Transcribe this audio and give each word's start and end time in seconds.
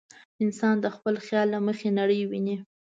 انسان 0.43 0.75
د 0.81 0.85
خپل 0.95 1.15
خیال 1.25 1.47
له 1.55 1.59
مخې 1.67 1.89
نړۍ 1.99 2.21
ویني. 2.25 2.57